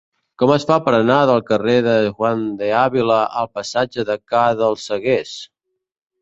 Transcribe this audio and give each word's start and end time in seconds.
Com 0.41 0.51
es 0.53 0.63
fa 0.69 0.77
per 0.85 0.93
anar 0.99 1.17
del 1.31 1.43
carrer 1.49 1.75
de 1.87 1.93
Juan 2.19 2.41
de 2.61 2.71
Ávila 2.79 3.19
al 3.43 3.51
passatge 3.59 4.07
de 4.11 4.17
Ca 4.33 4.43
dels 4.63 4.89
Seguers? 4.93 5.37